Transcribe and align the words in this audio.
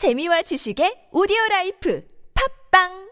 재미와 0.00 0.40
지식의 0.48 1.12
오디오 1.12 1.36
라이프. 1.50 2.00
팟빵 2.32 3.09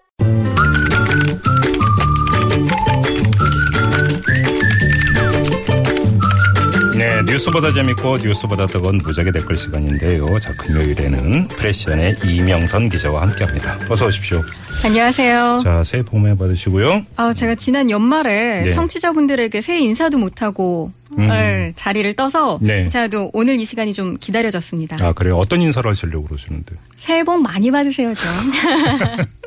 뉴스보다 7.29 7.71
재밌고 7.71 8.19
뉴스보다 8.19 8.67
뜨거운 8.67 8.99
무적의 8.99 9.31
댓글 9.33 9.55
시간인데요. 9.55 10.39
자, 10.39 10.55
금요일에는 10.57 11.49
프레시안의 11.49 12.17
이명선 12.25 12.89
기자와 12.89 13.23
함께합니다. 13.23 13.79
어서 13.91 14.07
오십시오. 14.07 14.43
안녕하세요. 14.83 15.61
자, 15.63 15.85
새해 15.85 16.03
복 16.03 16.21
많이 16.21 16.37
받으시고요. 16.39 17.05
아, 17.17 17.35
제가 17.35 17.55
지난 17.57 17.91
연말에 17.91 18.63
네. 18.63 18.71
청취자분들에게 18.71 19.61
새해 19.61 19.81
인사도 19.81 20.17
못하고 20.17 20.91
음. 21.19 21.29
네, 21.29 21.73
자리를 21.75 22.15
떠서 22.15 22.59
네. 22.63 22.89
제가 22.89 23.09
또 23.09 23.31
오늘 23.35 23.59
이 23.61 23.65
시간이 23.65 23.93
좀 23.93 24.17
기다려졌습니다. 24.19 24.97
아, 25.05 25.13
그래요? 25.13 25.37
어떤 25.37 25.61
인사를 25.61 25.89
하시려고 25.91 26.25
그러시는데? 26.29 26.77
새해 26.97 27.25
복 27.25 27.43
많이 27.43 27.71
받으세요, 27.71 28.15
좀. 28.15 28.27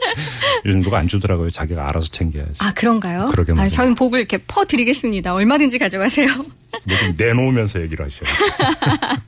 요즘 0.66 0.82
누가 0.82 0.98
안 1.00 1.08
주더라고요. 1.08 1.50
자기가 1.50 1.88
알아서 1.90 2.08
챙겨야지. 2.08 2.60
아, 2.60 2.72
그런가요? 2.74 3.30
그러게 3.32 3.54
아. 3.58 3.68
저는 3.68 3.96
복을 3.96 4.20
이렇게 4.20 4.38
퍼 4.48 4.66
드리겠습니다. 4.66 5.34
얼마든지 5.34 5.78
가져가세요. 5.80 6.28
뭐좀 6.86 7.16
내놓으면서 7.18 7.82
얘기를 7.82 8.06
하셔요. 8.06 8.30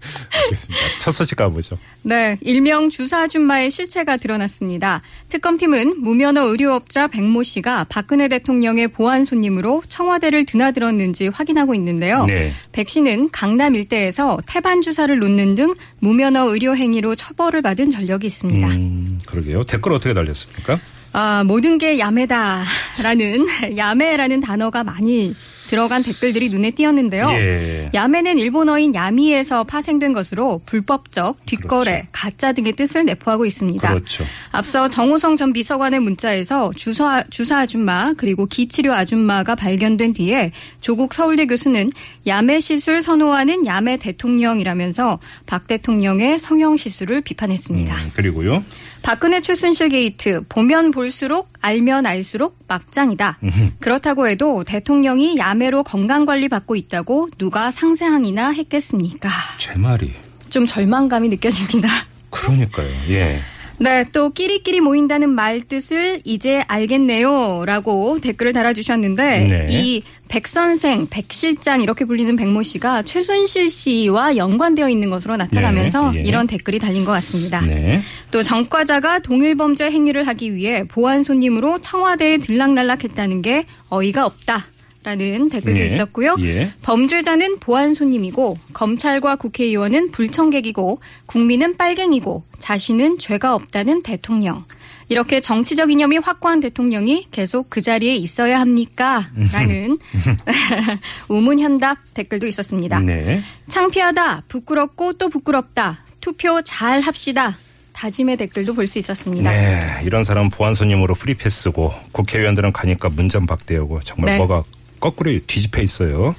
알겠습니다. 0.43 0.85
첫 0.99 1.11
소식 1.11 1.35
가보죠. 1.35 1.77
네, 2.02 2.38
일명 2.41 2.89
주사 2.89 3.21
아줌마의 3.21 3.71
실체가 3.71 4.17
드러났습니다. 4.17 5.02
특검팀은 5.29 6.02
무면허 6.02 6.43
의료업자 6.43 7.07
백모 7.07 7.43
씨가 7.43 7.85
박근혜 7.85 8.27
대통령의 8.27 8.89
보안 8.89 9.25
손님으로 9.25 9.83
청와대를 9.88 10.45
드나들었는지 10.45 11.27
확인하고 11.27 11.75
있는데요. 11.75 12.25
네. 12.25 12.52
백 12.71 12.89
씨는 12.89 13.29
강남 13.31 13.75
일대에서 13.75 14.39
태반 14.45 14.81
주사를 14.81 15.17
놓는 15.17 15.55
등 15.55 15.73
무면허 15.99 16.49
의료 16.49 16.75
행위로 16.75 17.16
처벌을 17.16 17.61
받은 17.61 17.89
전력이 17.89 18.27
있습니다. 18.27 18.67
음, 18.67 19.19
그러게요. 19.25 19.63
댓글 19.63 19.94
어떻게 19.94 20.13
달렸습니까? 20.13 20.80
아, 21.13 21.44
모든 21.45 21.77
게 21.77 21.99
야매다라는 21.99 23.45
야매라는 23.77 24.41
단어가 24.41 24.83
많이 24.83 25.36
들어간 25.69 26.03
댓글들이 26.03 26.50
눈에 26.50 26.72
띄었는데요. 26.72 27.30
예. 27.30 27.89
야매는 27.94 28.38
일본어인 28.38 28.94
야미에서 28.94 29.64
파생된 29.64 30.14
것으로 30.14 30.61
불법적, 30.66 31.45
뒷거래, 31.45 31.92
그렇죠. 31.92 32.08
가짜 32.11 32.52
등의 32.52 32.73
뜻을 32.73 33.05
내포하고 33.05 33.45
있습니다. 33.45 33.88
그렇죠. 33.88 34.25
앞서 34.52 34.89
정호성 34.89 35.36
전 35.38 35.53
비서관의 35.53 36.00
문자에서 36.00 36.72
주사, 36.75 37.23
주사 37.30 37.59
아줌마 37.59 38.14
그리고 38.14 38.45
기치료 38.45 38.94
아줌마가 38.94 39.55
발견된 39.55 40.14
뒤에 40.14 40.52
조국 40.81 41.14
서울대 41.14 41.45
교수는 41.45 41.89
야매 42.27 42.59
시술 42.59 43.02
선호하는 43.02 43.66
야매 43.66 43.98
대통령이라면서 43.98 45.20
박 45.45 45.67
대통령의 45.67 46.39
성형 46.39 46.77
시술을 46.77 47.22
비판했습니다. 47.22 47.95
음, 47.95 48.09
그리고요. 48.16 48.64
박근혜 49.02 49.42
최순실 49.42 49.89
게이트 49.89 50.44
보면 50.48 50.92
볼수록 50.92 51.52
알면 51.59 52.05
알수록 52.05 52.58
막장이다. 52.70 53.38
그렇다고 53.80 54.30
해도 54.30 54.64
대통령이 54.64 55.38
야매로 55.38 55.83
건강관리 55.83 56.49
받고 56.49 56.75
있다고 56.75 57.29
누가 57.37 57.71
상상이나 57.71 58.51
했겠습니까? 58.51 59.29
제 59.57 59.73
말이. 59.75 60.11
좀 60.49 60.65
절망감이 60.65 61.29
느껴집니다. 61.29 61.89
그러니까요. 62.29 62.89
예. 63.09 63.39
네, 63.79 64.05
또 64.11 64.29
끼리끼리 64.29 64.81
모인다는 64.81 65.29
말 65.29 65.59
뜻을 65.59 66.21
이제 66.23 66.63
알겠네요. 66.67 67.63
라고 67.65 68.19
댓글을 68.21 68.53
달아주셨는데, 68.53 69.47
네. 69.49 69.67
이 69.71 70.01
백 70.33 70.47
선생, 70.47 71.05
백 71.11 71.31
실장 71.31 71.83
이렇게 71.83 72.05
불리는 72.05 72.35
백모 72.35 72.63
씨가 72.63 73.03
최순실 73.03 73.69
씨와 73.69 74.35
연관되어 74.35 74.89
있는 74.89 75.11
것으로 75.11 75.37
나타나면서 75.37 76.11
네, 76.13 76.21
예. 76.21 76.21
이런 76.23 76.47
댓글이 76.47 76.79
달린 76.79 77.05
것 77.05 77.11
같습니다. 77.11 77.61
네. 77.61 78.01
또 78.31 78.41
전과자가 78.41 79.19
동일 79.19 79.53
범죄 79.55 79.91
행위를 79.91 80.25
하기 80.25 80.55
위해 80.55 80.87
보안 80.87 81.21
손님으로 81.21 81.81
청와대에 81.81 82.39
들락날락했다는 82.39 83.43
게 83.43 83.65
어이가 83.89 84.25
없다. 84.25 84.65
라는 85.03 85.49
댓글도 85.49 85.79
예. 85.79 85.85
있었고요. 85.85 86.36
예. 86.39 86.71
범죄자는 86.81 87.59
보안 87.59 87.93
손님이고 87.93 88.58
검찰과 88.73 89.36
국회의원은 89.36 90.11
불청객이고 90.11 90.99
국민은 91.25 91.77
빨갱이고 91.77 92.43
자신은 92.59 93.17
죄가 93.19 93.53
없다는 93.55 94.02
대통령. 94.03 94.65
이렇게 95.09 95.42
정치적 95.42 95.92
이념이 95.92 96.17
확고한 96.17 96.61
대통령이 96.61 97.27
계속 97.31 97.69
그 97.69 97.81
자리에 97.81 98.15
있어야 98.15 98.59
합니까? 98.61 99.30
라는 99.52 99.99
우문 101.27 101.59
현답 101.59 101.97
댓글도 102.13 102.47
있었습니다. 102.47 102.99
네. 103.02 103.42
창피하다, 103.67 104.43
부끄럽고 104.47 105.13
또 105.13 105.30
부끄럽다, 105.30 106.03
투표 106.21 106.61
잘 106.61 107.02
합시다. 107.02 107.58
다짐의 107.92 108.37
댓글도 108.37 108.73
볼 108.73 108.87
수 108.87 108.97
있었습니다. 108.97 109.52
네, 109.52 109.80
이런 110.03 110.23
사람 110.23 110.49
보안 110.49 110.73
손님으로 110.73 111.13
프리패스고 111.15 111.93
국회의원들은 112.11 112.71
가니까 112.73 113.09
문전 113.09 113.45
박대하고 113.45 114.02
정말 114.03 114.33
네. 114.33 114.37
뭐가 114.37 114.63
거꾸로 115.03 115.37
뒤집혀 115.45 115.81
있어요. 115.81 116.33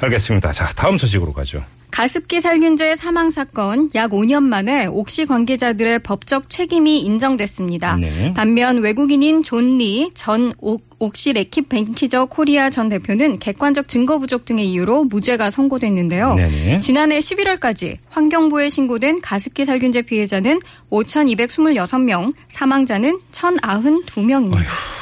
알겠습니다. 0.00 0.52
자, 0.52 0.66
다음 0.76 0.96
소식으로 0.96 1.32
가죠. 1.32 1.64
가습기 1.90 2.40
살균제 2.40 2.94
사망 2.94 3.30
사건 3.30 3.90
약 3.96 4.12
5년 4.12 4.44
만에 4.44 4.86
옥시 4.86 5.26
관계자들의 5.26 5.98
법적 5.98 6.48
책임이 6.48 7.00
인정됐습니다. 7.00 7.96
네. 7.96 8.32
반면 8.32 8.78
외국인인 8.78 9.42
존 9.42 9.79
리 9.79 10.04
전 10.04 10.54
옥시 11.00 11.32
레킷벤키저 11.32 12.26
코리아 12.26 12.70
전 12.70 12.88
대표는 12.88 13.40
객관적 13.40 13.88
증거 13.88 14.20
부족 14.20 14.44
등의 14.44 14.70
이유로 14.70 15.04
무죄가 15.04 15.50
선고됐는데요. 15.50 16.34
네네. 16.34 16.78
지난해 16.78 17.18
11월까지 17.18 17.96
환경부에 18.08 18.68
신고된 18.68 19.20
가습기 19.20 19.64
살균제 19.64 20.02
피해자는 20.02 20.60
5,226명, 20.90 22.34
사망자는 22.50 23.18
1,092명입니다. 23.32 24.99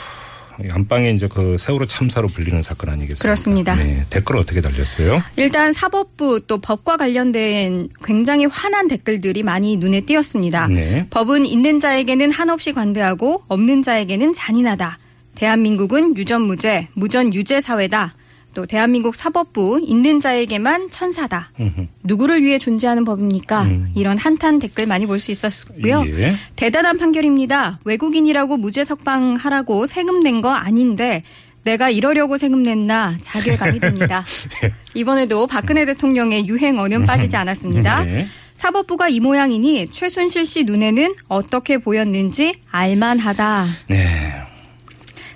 안방에 0.71 1.11
이제 1.13 1.29
그 1.29 1.57
세월호 1.59 1.87
참사로 1.87 2.29
불리는 2.29 2.61
사건 2.63 2.91
아니겠습니까? 2.91 3.23
그렇습니다. 3.23 3.75
네, 3.77 4.05
댓글 4.11 4.37
어떻게 4.37 4.61
달렸어요? 4.61 5.23
일단 5.37 5.73
사법부 5.73 6.47
또 6.47 6.61
법과 6.61 6.97
관련된 6.97 7.89
굉장히 8.05 8.47
화난 8.47 8.89
댓글들이 8.89 9.43
많이 9.43 9.77
눈에 9.77 10.01
띄었습니다. 10.03 10.67
네. 10.69 11.07
법은 11.11 11.47
있는 11.47 11.81
자에게는 11.81 12.31
한없이 12.31 12.73
관대하고 12.73 13.45
없는 13.49 13.83
자에게는 13.83 14.33
잔인하다. 14.33 14.99
대한민국은 15.37 16.17
유전무죄, 16.17 16.89
무전유죄 16.95 17.61
사회다. 17.61 18.15
또 18.59 18.67
대한민국 18.67 19.15
사법부 19.15 19.81
있는 19.81 20.19
자에게만 20.19 20.91
천사다. 20.91 21.53
음흠. 21.61 21.83
누구를 22.03 22.43
위해 22.43 22.59
존재하는 22.59 23.05
법입니까? 23.05 23.63
음. 23.63 23.93
이런 23.95 24.19
한탄 24.19 24.59
댓글 24.59 24.85
많이 24.85 25.07
볼 25.07 25.21
수 25.21 25.31
있었고요. 25.31 26.03
예. 26.09 26.35
대단한 26.57 26.99
판결입니다. 26.99 27.79
외국인이라고 27.85 28.57
무죄 28.57 28.85
석방하라고 28.85 29.87
세금 29.87 30.19
낸 30.19 30.43
거 30.43 30.51
아닌데 30.51 31.23
내가 31.63 31.89
이러려고 31.91 32.37
세금 32.37 32.65
냈나 32.65 33.17
자괴감이 33.21 33.79
듭니다. 33.79 34.25
네. 34.61 34.73
이번에도 34.95 35.47
박근혜 35.47 35.85
대통령의 35.85 36.49
유행어는 36.49 37.05
빠지지 37.05 37.37
않았습니다. 37.37 38.03
네. 38.05 38.27
사법부가 38.55 39.09
이 39.09 39.21
모양이니 39.21 39.89
최순실 39.93 40.45
씨 40.47 40.65
눈에는 40.65 41.15
어떻게 41.29 41.79
보였는지 41.79 42.55
알만하다. 42.73 43.67
네. 43.87 44.05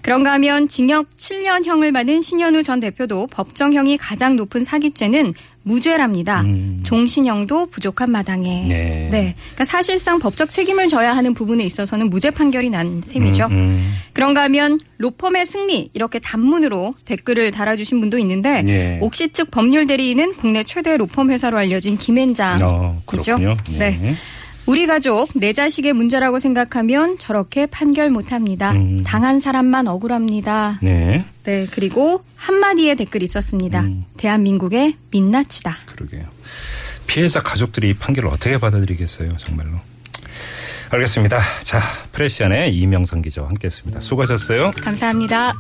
그런가 0.03 0.33
하면 0.33 0.69
징역 0.69 1.07
7년형을 1.17 1.93
받은 1.93 2.21
신현우 2.21 2.63
전 2.65 2.81
대표도 2.81 3.29
법정형이 3.29 3.97
가장 3.97 4.37
높은 4.37 4.65
사기죄는 4.65 5.33
무죄랍니다. 5.63 6.41
음. 6.41 6.81
종신형도 6.83 7.67
부족한 7.67 8.11
마당에. 8.11 8.67
네. 8.67 9.09
그러니까 9.09 9.65
사실상 9.65 10.19
법적 10.19 10.51
책임을 10.51 10.89
져야 10.89 11.15
하는 11.17 11.35
부분에 11.35 11.65
있어서는 11.65 12.11
무죄 12.11 12.31
판결이 12.31 12.71
난 12.71 13.01
셈이죠. 13.05 13.47
음, 13.47 13.53
음. 13.53 13.93
그런가 14.13 14.43
하면 14.43 14.81
로펌의 14.99 15.47
승리 15.47 15.91
이렇게 15.95 16.19
단문으로 16.19 16.95
댓글을 17.05 17.53
달아주신 17.53 18.01
분도 18.01 18.19
있는데 18.19 18.65
예. 18.67 18.99
옥시 19.01 19.29
측 19.31 19.53
법률 19.53 19.87
대리인은 19.87 20.35
국내 20.35 20.65
최대 20.65 20.97
로펌 20.97 21.29
회사로 21.29 21.57
알려진 21.57 21.97
김앤장이죠. 21.97 22.67
어, 22.67 22.97
그렇군요. 23.07 23.57
네. 23.79 24.17
우리 24.67 24.87
가족 24.87 25.29
내 25.35 25.53
자식의 25.53 25.93
문제라고 25.93 26.39
생각하면 26.39 27.19
저렇게 27.19 27.67
판결 27.67 28.11
못합니다. 28.11 28.73
음. 28.73 29.03
당한 29.05 29.41
사람만 29.41 29.89
억울합니다. 29.89 30.79
네. 30.83 31.25
네 31.43 31.67
그리고 31.71 32.25
한마디의 32.37 32.97
댓글이 32.97 33.25
있었습니다. 33.25 33.81
음. 33.83 34.05
대한민국의 34.17 34.97
민낯이다. 35.11 35.77
그러게요. 35.87 36.25
피해자 37.07 37.43
가족들이 37.43 37.91
이 37.91 37.95
판결을 37.95 38.31
어떻게 38.31 38.59
받아들이겠어요, 38.59 39.37
정말로. 39.37 39.79
알겠습니다. 40.91 41.41
자, 41.65 41.81
프레시안의 42.13 42.75
이명선 42.77 43.23
기자와 43.23 43.49
함께했습니다. 43.49 44.01
수고하셨어요. 44.01 44.73
감사합니다. 44.83 45.53